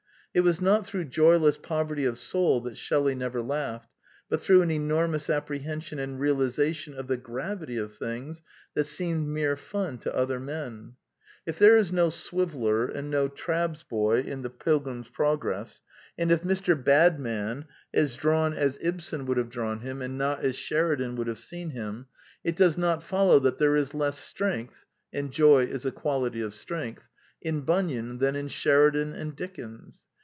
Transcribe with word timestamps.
It 0.33 0.45
was 0.45 0.61
not 0.61 0.87
through 0.87 1.09
joyless 1.09 1.57
poverty 1.57 2.05
of 2.05 2.17
soul 2.17 2.61
that 2.61 2.77
Shelley 2.77 3.15
never 3.15 3.41
laughed, 3.41 3.89
but 4.29 4.39
through 4.41 4.61
an 4.61 4.71
enormous 4.71 5.29
apprehension 5.29 5.99
and 5.99 6.17
realization 6.21 6.93
of 6.93 7.07
the 7.07 7.17
gravity 7.17 7.75
of 7.75 7.97
things 7.97 8.41
that 8.73 8.85
seemed 8.85 9.27
mere 9.27 9.57
fun 9.57 9.97
to 9.97 10.15
other 10.15 10.39
men. 10.39 10.93
If 11.45 11.59
there 11.59 11.75
is 11.75 11.91
no 11.91 12.09
Swiveller 12.09 12.85
and 12.87 13.09
no 13.11 13.27
Trabbs's 13.27 13.83
boy 13.83 14.21
in 14.21 14.41
The 14.41 14.49
Pilgrim's 14.49 15.09
Progress, 15.09 15.81
and 16.17 16.31
if 16.31 16.43
Mr. 16.43 16.81
Badman 16.81 17.65
is 17.91 18.15
drawn 18.15 18.53
as 18.53 18.77
Ibsen 18.81 19.25
212 19.25 19.25
The 19.25 19.25
Quintessence 19.25 19.25
of 19.25 19.25
Ibsenism 19.25 19.25
would 19.25 19.37
have 19.37 19.49
drawn 19.49 19.79
him 19.81 20.01
and 20.01 20.17
not 20.17 20.45
as 20.45 20.55
Sheridan 20.55 21.17
would 21.17 21.27
have 21.27 21.39
seen 21.39 21.71
him, 21.71 22.05
it 22.45 22.55
does 22.55 22.77
not 22.77 23.03
follow 23.03 23.37
that 23.39 23.57
there 23.57 23.75
is 23.75 23.93
less 23.93 24.17
strength 24.17 24.85
(and 25.11 25.29
joy 25.29 25.65
is 25.65 25.85
a 25.85 25.91
quality 25.91 26.39
of 26.39 26.53
strength) 26.53 27.09
in 27.41 27.63
Bunyan 27.63 28.19
than 28.19 28.37
in 28.37 28.47
Sheridan 28.47 29.11
and 29.11 29.35
Dickens. 29.35 30.05